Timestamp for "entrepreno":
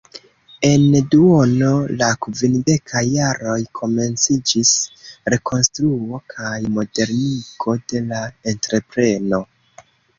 8.57-9.47